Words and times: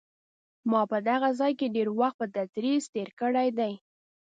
ما 0.71 0.81
په 0.91 0.97
دغه 1.09 1.29
ځای 1.39 1.53
کې 1.59 1.73
ډېر 1.75 1.87
وخت 1.99 2.17
په 2.21 2.27
تدریس 2.35 2.83
تېر 2.93 3.09
کړی 3.21 3.47
دی. 3.59 3.73